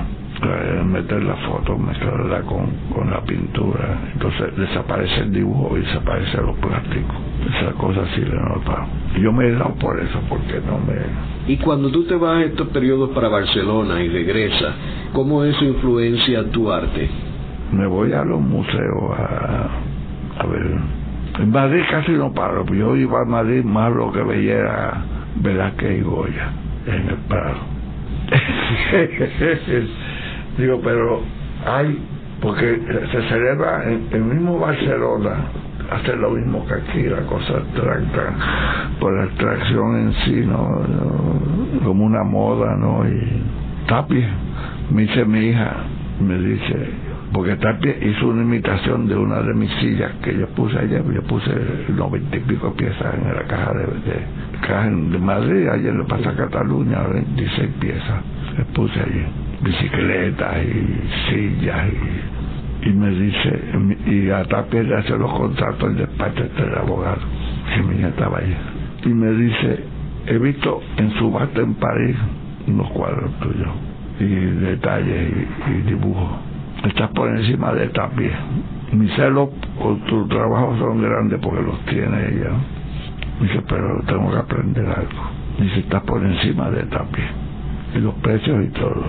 [0.85, 4.11] Meter la foto, mezclarla con, con la pintura.
[4.13, 7.15] Entonces desaparece el dibujo y desaparece los plásticos.
[7.49, 8.85] Esa cosa sí le notado.
[9.19, 11.51] Yo me he dado por eso, porque no me...
[11.51, 14.73] Y cuando tú te vas a estos periodos para Barcelona y regresas,
[15.11, 17.09] ¿cómo eso influencia tu arte?
[17.71, 19.67] Me voy a los museos a,
[20.39, 21.06] a ver
[21.39, 24.93] en Madrid casi no paro, yo iba a Madrid más lo que veía era
[25.35, 26.49] Velázquez y Goya
[26.87, 27.57] en el Prado.
[30.57, 31.21] Digo, pero
[31.65, 31.99] hay,
[32.41, 35.45] porque se celebra en el mismo Barcelona,
[35.91, 38.33] hace lo mismo que aquí, la cosa abstracta,
[38.99, 40.81] por la abstracción en sí, ¿no?
[41.83, 43.07] Como una moda, ¿no?
[43.07, 43.43] Y
[43.87, 44.29] Tapia,
[44.89, 45.75] me dice mi hija,
[46.19, 46.89] me dice,
[47.33, 51.21] porque Tapia hizo una imitación de una de mis sillas que yo puse ayer, yo
[51.23, 51.51] puse
[51.95, 54.19] noventa y pico piezas en la caja de, de,
[54.61, 58.23] caja de Madrid, ayer le pasa a Cataluña, 26 piezas,
[58.57, 59.25] le puse allí,
[59.61, 61.87] bicicletas y sillas
[62.83, 63.61] y, y me dice,
[64.05, 67.21] y a Tapia le hace los contratos el despacho del abogado,
[67.75, 68.55] que mi hija estaba allí,
[69.03, 69.83] y me dice,
[70.27, 72.15] he visto en su bate en París
[72.67, 73.69] unos cuadros tuyos
[74.19, 75.31] y detalles
[75.67, 76.46] y, y dibujos
[76.85, 78.37] estás por encima de Tapia.
[78.91, 82.51] Mis celos por tu trabajo son grandes porque los tiene ella.
[83.41, 85.23] Dice, pero tengo que aprender algo.
[85.59, 87.29] Dice, estás por encima de Tapia.
[87.95, 89.03] Y los precios y todo.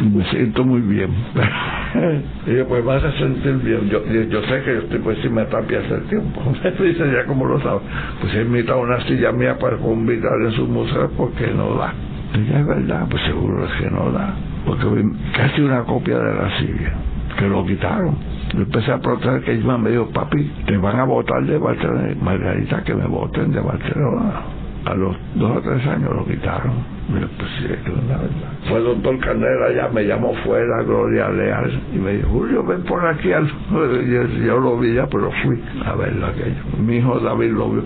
[0.00, 1.10] Y me siento muy bien.
[2.46, 3.88] y yo, pues vas a sentir bien.
[3.88, 6.42] Yo, yo sé que yo estoy por encima de Tapia hace tiempo.
[6.82, 7.82] Dice, ya como lo sabes.
[8.20, 11.94] Pues he invitado una silla mía para invitar en su museo porque no da.
[12.34, 15.04] Y ya es verdad, pues seguro es que no da porque
[15.36, 16.92] casi una copia de la silla,
[17.38, 18.16] que lo quitaron.
[18.52, 22.14] Yo empecé a protestar que ella me dijo, papi, te van a votar de Barcelona.
[22.20, 24.42] Margarita, que me voten de Barcelona.
[24.86, 26.72] A los dos o tres años lo quitaron.
[27.08, 27.68] Mira, pues sí,
[28.08, 28.52] la verdad.
[28.68, 32.82] Fue el doctor Candela, ya me llamó fuera, Gloria Leal, y me dijo, Julio, ven
[32.82, 33.28] por aquí.
[33.70, 36.62] Yo, yo, lo vi ya, pero fui a verlo aquello.
[36.78, 37.82] Mi hijo David lo vio,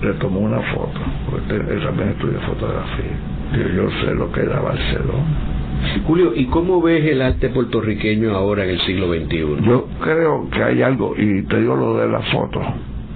[0.00, 3.16] le tomó una foto, porque él también estudia fotografía.
[3.52, 5.56] Yo, yo sé lo que era Barcelona.
[6.06, 9.64] Julio, ¿y cómo ves el arte puertorriqueño ahora en el siglo XXI?
[9.66, 12.60] Yo creo que hay algo, y te digo lo de la foto,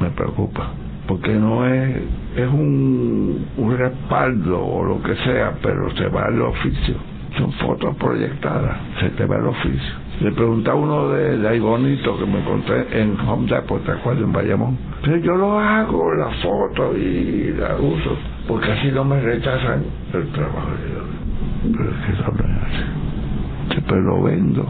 [0.00, 0.70] me preocupa,
[1.06, 1.96] porque no es,
[2.36, 6.94] es un, un respaldo o lo que sea, pero se va al oficio.
[7.38, 9.94] Son fotos proyectadas, se te va el oficio.
[10.20, 13.92] Le pregunté a uno de, de ahí bonito que me encontré en Home Depot, ¿te
[13.92, 14.24] acuerdas?
[14.24, 14.76] En Bayamón.
[15.02, 18.16] Pero yo lo hago, la foto y la uso,
[18.48, 20.70] porque así no me rechazan el trabajo
[21.62, 23.82] pero es que así.
[23.86, 24.66] Pero lo vendo.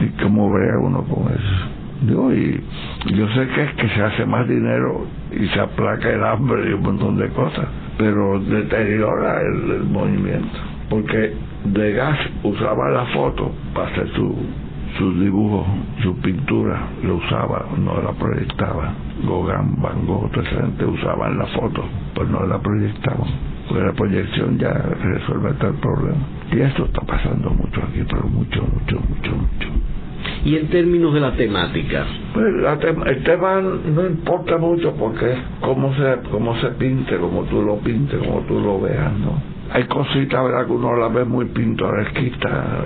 [0.00, 1.74] ¿Y cómo vea uno con eso?
[2.06, 2.60] Yo, y
[3.14, 6.72] yo sé que es que se hace más dinero y se aplaca el hambre y
[6.74, 10.58] un montón de cosas, pero deteriora el, movimiento.
[10.90, 14.36] Porque Degas usaba la foto para hacer su,
[14.98, 15.66] sus dibujos,
[16.02, 18.92] su pintura, lo usaba, no la proyectaba.
[19.22, 23.92] Gauguin, Van Gogh, toda esa gente usaban la foto, pues no la proyectaban pues la
[23.92, 26.26] proyección ya resuelve tal problema.
[26.52, 29.68] Y esto está pasando mucho aquí, pero mucho, mucho, mucho, mucho.
[30.44, 32.04] Y en términos de la temática.
[32.32, 37.16] Pues la tema, el tema no importa mucho porque es cómo se, cómo se pinte,
[37.16, 39.54] como tú lo pintes, como tú lo veas, ¿no?
[39.72, 40.66] Hay cositas, ¿verdad?
[40.66, 42.84] Que uno la ve muy pintoresquita,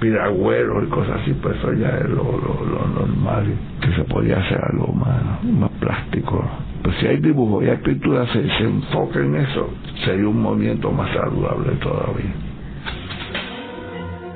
[0.00, 3.46] piragüeros y cosas así, pues eso ya es lo, lo, lo normal,
[3.80, 6.42] que se podía hacer algo más, más plástico.
[6.82, 9.70] Pues si hay dibujo y hay pintura, se, se enfoca en eso,
[10.04, 12.32] sería un movimiento más saludable todavía.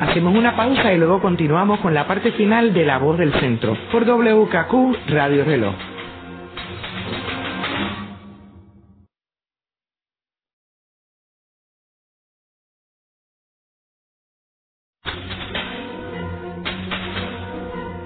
[0.01, 3.77] Hacemos una pausa y luego continuamos con la parte final de La Voz del Centro
[3.91, 5.75] por WKQ Radio Reloj.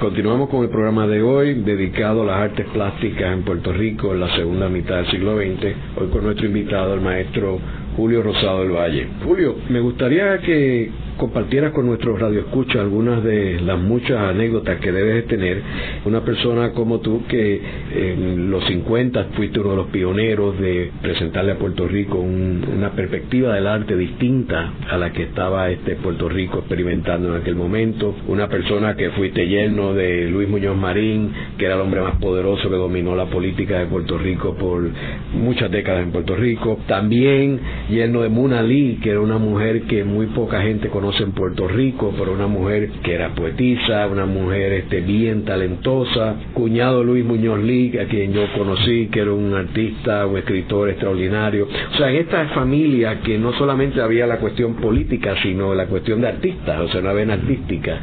[0.00, 4.20] Continuamos con el programa de hoy dedicado a las artes plásticas en Puerto Rico en
[4.20, 5.74] la segunda mitad del siglo XX.
[5.96, 7.58] Hoy con nuestro invitado, el maestro
[7.96, 9.08] Julio Rosado del Valle.
[9.24, 15.26] Julio, me gustaría que compartieras con nuestros radioescuchas algunas de las muchas anécdotas que debes
[15.26, 15.60] tener.
[16.04, 17.60] Una persona como tú que
[17.94, 22.90] en los 50 fuiste uno de los pioneros de presentarle a Puerto Rico un, una
[22.92, 28.14] perspectiva del arte distinta a la que estaba este Puerto Rico experimentando en aquel momento.
[28.28, 32.70] Una persona que fuiste lleno de Luis Muñoz Marín, que era el hombre más poderoso
[32.70, 34.88] que dominó la política de Puerto Rico por
[35.34, 36.78] muchas décadas en Puerto Rico.
[36.86, 41.32] También lleno de Muna Lee, que era una mujer que muy poca gente conoce en
[41.32, 47.24] Puerto Rico, pero una mujer que era poetisa, una mujer este, bien talentosa, cuñado Luis
[47.24, 51.66] Muñoz Lee, a quien yo conocí, que era un artista, un escritor extraordinario.
[51.92, 56.20] O sea, en esta familia que no solamente había la cuestión política, sino la cuestión
[56.20, 57.98] de artistas, o sea, una vena artística.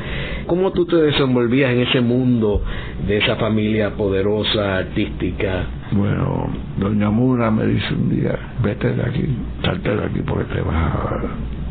[0.48, 2.64] ¿Cómo tú te desenvolvías en ese mundo
[3.08, 5.66] de esa familia poderosa, artística?
[5.92, 9.26] Bueno, doña Mura me dice un día, vete de aquí,
[9.64, 11.22] salte de aquí porque te vas a...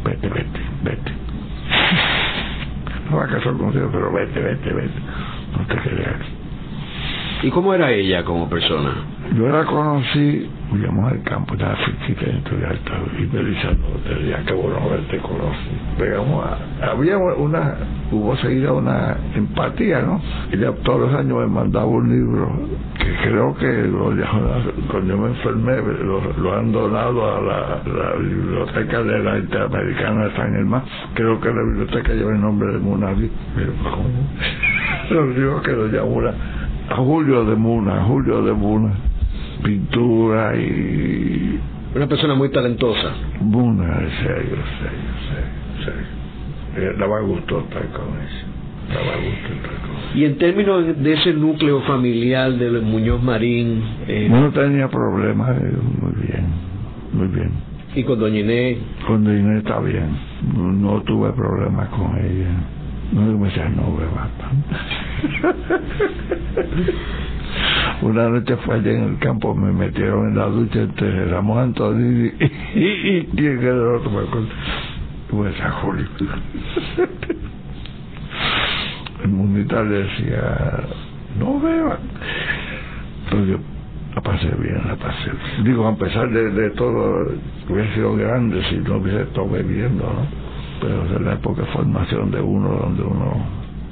[0.05, 1.24] Vete, vete, vete.
[3.15, 5.01] No va a casar contigo, pero vete, vete, vete.
[5.57, 7.47] No te aquí.
[7.47, 8.93] ¿Y cómo era ella como persona?
[9.33, 14.45] Yo la conocí, fuimos al campo, estaba cerquita dentro de alta, y me dice, no,
[14.45, 15.71] que bueno verte conocí.
[15.99, 17.75] Pegamos a, había una,
[18.13, 20.21] hubo seguida una empatía, ¿no?
[20.53, 22.49] Ella todos los años me mandaba un libro
[22.99, 24.13] que creo que lo,
[24.91, 27.83] cuando yo me enfermé lo, han donado a la,
[28.19, 30.83] biblioteca de la Interamericana de San Germán.
[31.15, 34.09] Creo que la biblioteca lleva el nombre de Munavi, pero ¿cómo?
[35.11, 36.21] Los libros que lo llamó
[36.89, 38.93] a Julio de Muna, Julio de Muna
[39.63, 41.61] pintura y...
[41.95, 43.13] Una persona muy talentosa.
[44.21, 46.15] Serio, serio, serio.
[46.77, 48.47] Eh, daba gusto estar con eso.
[48.89, 50.19] Daba gusto estar con eso.
[50.19, 53.83] Y en términos de ese núcleo familiar de Muñoz Marín...
[54.09, 54.29] Eh...
[54.29, 56.47] No tenía problemas, eh, muy bien,
[57.13, 57.51] muy bien.
[57.95, 58.79] ¿Y con Doña Inés?
[59.07, 60.09] Con Doña Inés está bien.
[60.57, 62.51] No, tuve problemas con ella.
[63.13, 64.29] No me decía, no beba
[68.05, 72.27] Una noche fue allá en el campo, me metieron en la ducha entre Ramón Antonio
[72.27, 74.11] y, y, y, y el otro
[75.31, 76.07] Pues a Julio.
[79.25, 80.83] el mundial le decía,
[81.39, 81.97] no beban.
[83.31, 83.57] Pero yo
[84.15, 85.65] la pasé bien, la pasé bien.
[85.65, 87.33] Digo, a pesar de, todo,
[87.71, 90.27] hubiera sido grande si no hubiese estado bebiendo, ¿no?
[90.79, 93.47] Pero de la época de formación de uno, donde uno,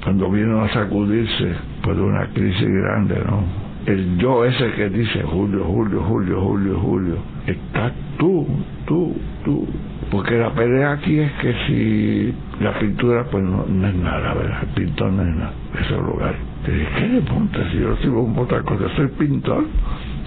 [0.04, 3.71] cuando vino a sacudirse, pues de una crisis grande, ¿no?
[3.86, 7.16] El yo ese que dice Julio, Julio, Julio, Julio, Julio,
[7.46, 8.46] está tú,
[8.86, 9.66] tú, tú.
[10.10, 14.62] Porque la pelea aquí es que si la pintura, pues no, es nada, ¿verdad?
[14.62, 16.34] El pintor no es nada, ese lugar.
[16.64, 17.70] Te dije, ¿qué de punta?
[17.70, 19.64] Si yo sigo otra cosa, soy pintor,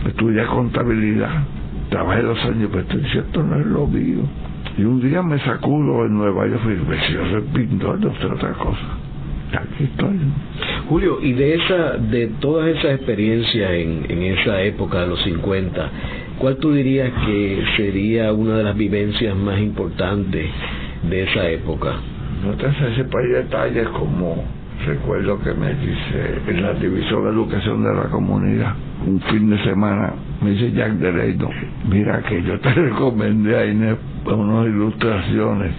[0.06, 1.44] estudié contabilidad,
[1.90, 4.22] trabajé dos años, pero estoy diciendo, no es lo mío.
[4.78, 8.14] Y un día me sacudo en Nueva York y dije, si yo soy pintor, no
[8.16, 9.06] sé otra cosa
[9.58, 10.20] aquí estoy.
[10.88, 15.92] Julio, y de esa, de todas esas experiencias en, en esa época de los 50,
[16.38, 20.46] ¿cuál tú dirías que sería una de las vivencias más importantes
[21.10, 21.96] de esa época?
[22.44, 24.44] No te sé si hay detalles como
[24.86, 28.76] recuerdo que me dice en la división de educación de la comunidad
[29.08, 31.50] un fin de semana me dice Jack Dereito
[31.90, 35.72] mira que yo te recomendé a Inés unas ilustraciones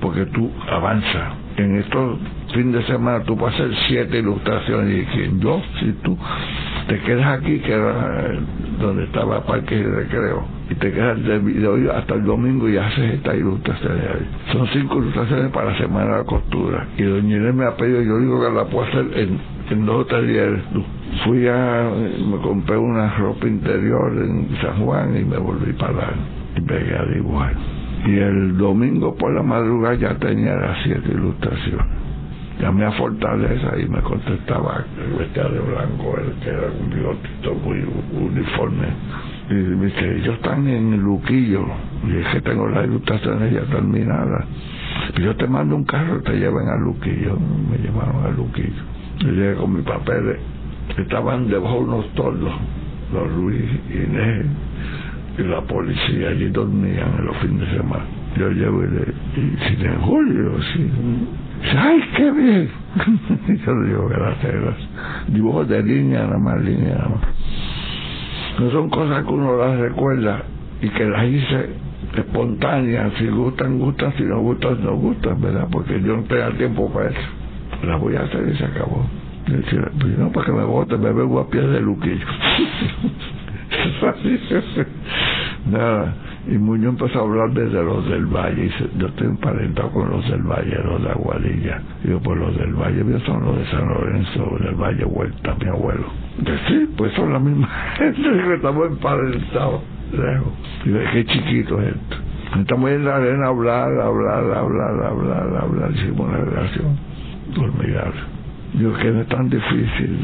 [0.00, 2.18] porque tú avanzas en estos
[2.52, 6.16] fin de semana tú vas hacer siete ilustraciones y que yo, si tú
[6.88, 8.32] te quedas aquí, que era
[8.80, 13.14] donde estaba Parque de Recreo, y te quedas de video hasta el domingo y haces
[13.14, 14.52] estas ilustraciones ahí.
[14.52, 16.86] Son cinco ilustraciones para la Semana de la Costura.
[16.96, 19.38] Y Doña Inés me ha pedido, yo digo que la puedo hacer en,
[19.70, 20.48] en dos o tres días.
[21.24, 21.90] Fui a,
[22.26, 26.14] me compré una ropa interior en San Juan y me volví para
[26.56, 27.79] y pegué a dibujar.
[28.06, 32.00] Y el domingo por la madrugada ya tenía las siete ilustraciones
[32.60, 37.54] llamé a Fortaleza y me contestaba el vestía de blanco, el que era un bigotito
[37.54, 38.86] muy uniforme.
[39.48, 41.64] Y me dice, ellos están en Luquillo,
[42.06, 44.44] y es que tengo las ilustraciones ya terminadas.
[45.16, 47.36] Y yo te mando un carro, te llevan a Luquillo.
[47.70, 48.82] Me llevaron a Luquillo.
[49.20, 50.36] Y llegué con mi papel,
[50.96, 52.52] estaban debajo unos tordos,
[53.12, 54.46] los Luis y Inés
[55.40, 58.04] y la policía allí dormían en los fines de semana.
[58.36, 59.00] Yo llevo y le
[59.34, 60.90] dije, en julio, sí
[61.76, 62.70] ¡Ay, qué bien!
[63.66, 64.88] Yo le digo, gracias, gracias.
[65.28, 67.20] Dibujos de línea, nada más, línea, nada más.
[68.58, 70.42] No son cosas que uno las recuerda
[70.80, 71.70] y que las hice
[72.16, 73.12] espontáneas.
[73.18, 74.12] Si gustan, gustan.
[74.16, 75.68] Si no gustan, no gustan, ¿verdad?
[75.70, 77.20] Porque yo no tengo tiempo para eso.
[77.84, 79.06] Las voy a hacer y se acabó.
[79.46, 82.26] Decía, pues no, para que me vote, me veo a pies de luquillo.
[85.70, 86.14] Nada
[86.46, 88.66] y Muñoz empezó a hablar desde los del Valle.
[88.66, 91.82] Y yo estoy emparentado con los del Valle, los de Aguadilla.
[92.02, 96.06] Digo, pues los del Valle son los de San Lorenzo, del Valle Huerta, mi abuelo.
[96.38, 99.82] Dice, sí, pues son la misma gente que estamos emparentados.
[100.12, 102.16] Digo, qué chiquito es esto.
[102.58, 105.90] Estamos en la arena a hablar, hablar, hablar, hablar, hablar.
[105.92, 106.98] Hicimos una relación
[107.54, 108.20] formidable.
[108.74, 110.18] Digo, que no es tan difícil.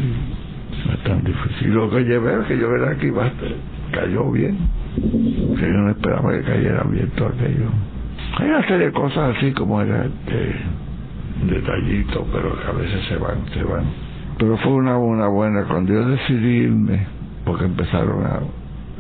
[0.85, 1.69] No es tan difícil.
[1.69, 3.47] Y lo que llevé, que yo era aquí, basta,
[3.93, 4.59] cayó bien
[4.97, 7.69] yo no esperaba que cayera bien todo aquello.
[8.39, 10.55] Hay una serie de cosas así como era este
[11.47, 13.85] detallito, pero que a veces se van, se van.
[14.39, 17.07] Pero fue una, una buena, cuando yo decidí irme,
[17.45, 18.41] porque empezaron a,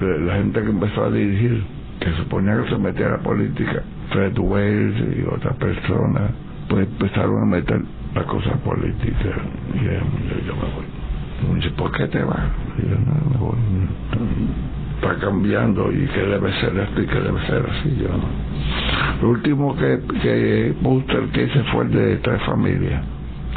[0.00, 1.64] la gente que empezó a dirigir,
[2.00, 6.30] que suponía que se metía a la política, Fred Wales y otras personas,
[6.68, 7.82] pues empezaron a meter
[8.14, 9.30] la cosa política.
[9.74, 11.05] Y yo, me voy.
[11.48, 12.50] Me dice, ¿por qué te vas?
[12.78, 13.56] Y yo, no, me voy
[14.96, 17.96] está cambiando y que debe ser esto y que debe ser así.
[18.00, 18.08] Yo
[19.22, 20.74] Lo último que, que
[21.32, 23.02] que hice fue el de Tres Familias.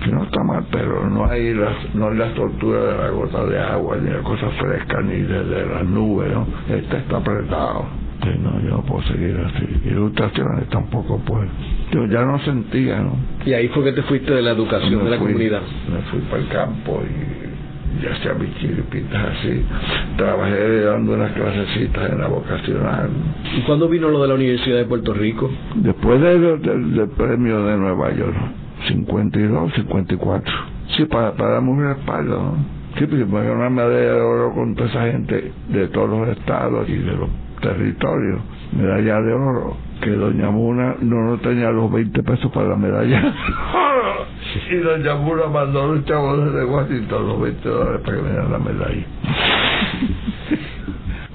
[0.03, 3.45] que no está mal, pero no hay las, no hay la tortura de la gota
[3.45, 6.47] de agua, ni la cosa fresca, ni de, las nubes, ¿no?
[6.69, 7.85] Este está apretado.
[8.41, 9.89] no, yo no puedo seguir así.
[9.89, 11.47] Ilustraciones tampoco puedo.
[11.91, 13.13] Yo ya no sentía, ¿no?
[13.45, 15.61] Y ahí fue que te fuiste de la educación de la comunidad.
[15.91, 17.48] Me fui para el campo y
[18.01, 19.65] ya sea chiripitas así.
[20.17, 23.09] Trabajé dando unas clasecitas en la vocacional.
[23.57, 25.49] ¿Y cuándo vino lo de la Universidad de Puerto Rico?
[25.75, 28.35] Después del premio de Nueva York.
[28.87, 30.53] 52, 54.
[30.95, 32.55] Sí, para, para darme un respaldo,
[32.97, 36.89] Sí, porque me una medalla de oro con toda esa gente de todos los estados
[36.89, 37.29] y de los
[37.61, 38.41] territorios.
[38.75, 39.77] Medalla de oro.
[40.01, 43.21] Que Doña Muna no, no tenía los 20 pesos para la medalla.
[44.71, 48.29] y Doña Muna mandó a los chavos desde Washington los 20 dólares para que me
[48.29, 49.05] dieran la medalla.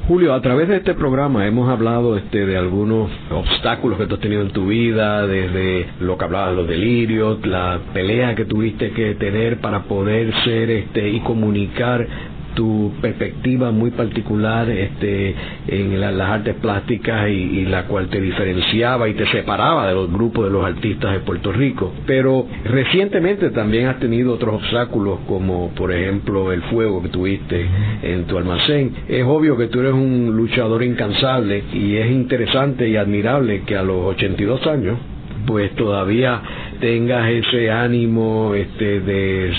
[0.07, 4.21] Julio, a través de este programa hemos hablado este, de algunos obstáculos que tú has
[4.21, 9.15] tenido en tu vida, desde lo que hablabas, los delirios, la pelea que tuviste que
[9.15, 12.07] tener para poder ser este, y comunicar
[12.55, 15.35] tu perspectiva muy particular este,
[15.69, 20.47] en las artes plásticas y, la cual te diferenciaba y te separaba de los grupos
[20.47, 21.93] de los artistas de Puerto Rico.
[22.07, 27.67] Pero recientemente también has tenido otros obstáculos como por ejemplo el fuego que tuviste
[28.03, 28.93] en tu almacén.
[29.09, 33.83] Es obvio que tú eres un luchador incansable y es interesante y admirable que a
[33.83, 34.99] los 82 años
[35.47, 36.41] pues todavía
[36.81, 39.53] tengas ese ánimo este, de,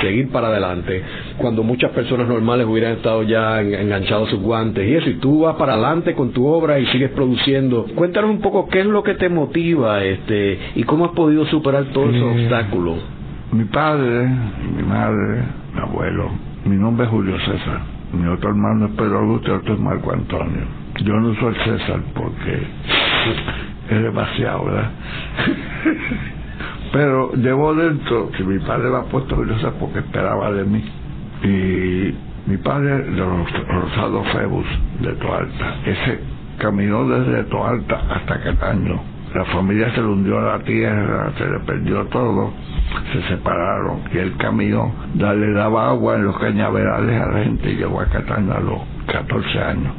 [0.00, 1.02] seguir para adelante,
[1.38, 5.56] cuando muchas personas normales hubieran estado ya enganchados sus guantes y eso, y tú vas
[5.56, 7.86] para adelante con tu obra y sigues produciendo.
[7.94, 11.84] Cuéntanos un poco qué es lo que te motiva este, y cómo has podido superar
[11.92, 12.98] todos esos obstáculos.
[13.52, 14.28] Mi padre,
[14.76, 15.42] mi madre,
[15.74, 16.30] mi abuelo,
[16.64, 17.80] mi nombre es Julio César,
[18.12, 20.62] mi otro hermano es Pedro Augusto y otro es Marco Antonio.
[21.02, 22.62] Yo no soy César porque
[23.90, 24.90] es demasiado, ¿verdad?
[26.92, 30.84] Pero llevo dentro que mi padre me ha puesto César porque esperaba de mí.
[31.42, 34.66] Y mi padre, Rosado Febus,
[35.00, 36.20] de Toalta, ese
[36.58, 39.00] caminó desde Toalta hasta Cataño.
[39.34, 42.52] La familia se le hundió a la tierra, se le perdió todo,
[43.12, 47.76] se separaron y él caminó, le daba agua en los cañaverales a la gente y
[47.76, 49.92] llegó a Cataño a los 14 años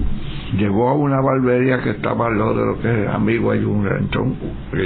[0.58, 3.86] llegó a una barbería que estaba al lado de lo que es amigo hay un
[3.86, 4.36] ranchón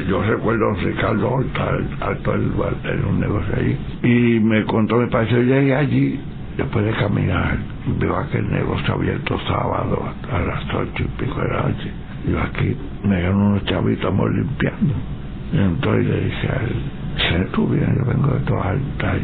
[0.08, 2.52] yo recuerdo a Ricardo Horta alto el,
[2.84, 6.20] en un negocio ahí y me contó padre yo llegué allí
[6.58, 7.58] después de caminar
[8.00, 10.02] veo aquel negocio abierto sábado
[10.32, 11.92] a las ocho y pico de la noche
[12.28, 14.94] yo aquí me gano unos chavitos amor limpiando.
[15.54, 16.76] Y entonces le dije a él
[17.18, 19.18] sé tú bien yo vengo de todas altas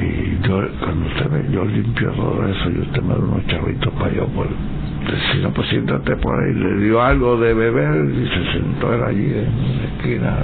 [0.00, 3.92] y yo cuando usted ve yo limpio todo eso y usted me da unos chavitos
[3.94, 4.46] para yo por
[5.32, 6.54] si no, pues siéntate por ahí.
[6.54, 10.36] Le dio algo de beber y se sentó él allí en la esquina.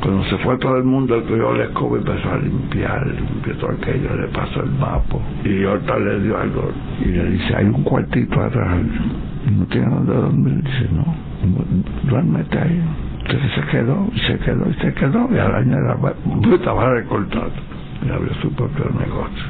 [0.00, 3.56] Cuando se fue todo el mundo, el cogió la escoba y empezó a limpiar, limpió
[3.56, 5.18] todo aquello, le pasó el mapa.
[5.44, 6.70] Y ahorita le dio algo
[7.04, 8.78] y le dice, hay un cuartito atrás.
[9.58, 10.62] No tiene dónde dormir.
[10.62, 11.14] Dice, no,
[12.08, 12.82] duérmete ahí.
[13.20, 15.76] Entonces se quedó, se quedó, y se quedó, y al año
[16.54, 17.50] estaba recortado.
[18.06, 19.44] Y abrió su propio negocio.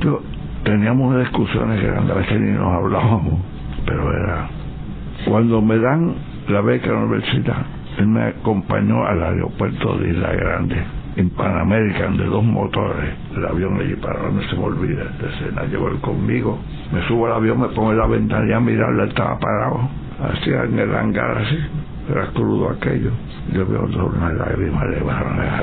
[0.00, 0.20] Yo,
[0.64, 3.40] teníamos discusiones que a veces ni nos hablábamos,
[3.86, 4.48] pero era
[5.24, 6.14] cuando me dan
[6.48, 7.66] la beca en la universidad,
[7.98, 10.76] él me acompañó al aeropuerto de Isla Grande,
[11.16, 15.64] en Panamérica, de dos motores, el avión allí para no se me olvida esta escena,
[15.64, 16.58] llegó él conmigo,
[16.92, 19.88] me subo al avión, me pongo en la ventana a mirarlo, él estaba parado,
[20.30, 21.58] así en el hangar así,
[22.10, 23.10] era crudo aquello,
[23.52, 25.62] yo veo una lágrima le bajaron a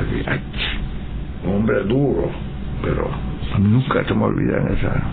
[1.45, 2.29] hombre duro,
[2.81, 3.09] pero
[3.59, 5.03] nunca se me olvidan esa.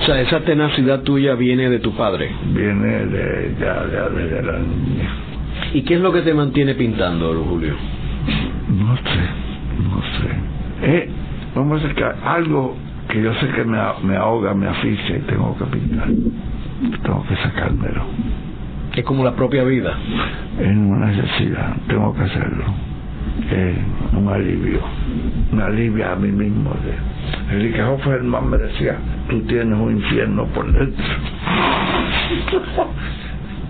[0.00, 2.30] O sea, esa tenacidad tuya viene de tu padre.
[2.52, 5.08] Viene de ya, de la niña.
[5.72, 7.74] ¿Y qué es lo que te mantiene pintando, Julio?
[8.68, 9.02] No sé,
[9.82, 10.34] no sé.
[10.82, 11.08] Eh,
[11.54, 12.76] vamos a que algo
[13.08, 16.08] que yo sé que me, me ahoga, me asfixia y tengo que pintar.
[17.02, 18.02] Tengo que sacármelo.
[18.94, 19.96] Es como la propia vida.
[20.58, 22.64] Es una necesidad, tengo que hacerlo.
[24.16, 24.80] Un alivio.
[25.52, 26.70] Me alivia a mí mismo.
[26.84, 28.96] De, Enrique Hofferman me decía,
[29.28, 31.04] tú tienes un infierno por dentro.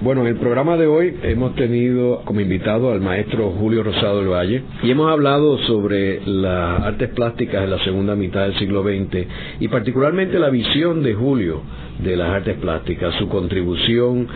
[0.02, 4.28] Bueno, en el programa de hoy hemos tenido como invitado al maestro Julio Rosado del
[4.28, 9.26] Valle y hemos hablado sobre las artes plásticas en la segunda mitad del siglo XX
[9.60, 11.62] y particularmente la visión de Julio
[12.00, 14.28] de las artes plásticas, su contribución,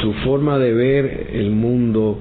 [0.00, 2.20] su forma de ver el mundo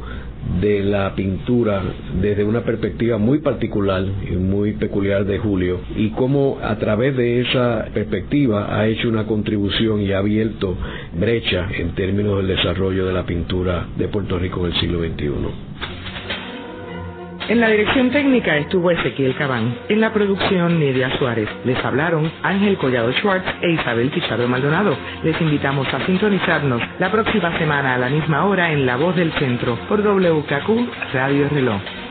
[0.62, 1.82] de la pintura
[2.22, 7.42] desde una perspectiva muy particular y muy peculiar de Julio y cómo a través de
[7.42, 10.78] esa perspectiva ha hecho una contribución y ha abierto
[11.20, 15.65] brecha en términos del desarrollo de la pintura de Puerto Rico en el siglo XXI.
[17.48, 19.78] En la dirección técnica estuvo Ezequiel Cabán.
[19.88, 21.48] En la producción, Nidia Suárez.
[21.64, 24.98] Les hablaron Ángel Collado Schwartz e Isabel Pichardo Maldonado.
[25.24, 29.32] Les invitamos a sintonizarnos la próxima semana a la misma hora en La Voz del
[29.34, 32.05] Centro por WKQ Radio Reloj.